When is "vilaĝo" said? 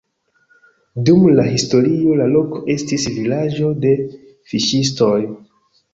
3.19-3.69